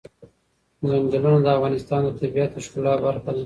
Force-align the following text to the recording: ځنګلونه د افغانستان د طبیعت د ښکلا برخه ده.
ځنګلونه 0.89 1.39
د 1.45 1.47
افغانستان 1.55 2.01
د 2.03 2.09
طبیعت 2.19 2.49
د 2.53 2.57
ښکلا 2.65 2.93
برخه 3.05 3.29
ده. 3.35 3.39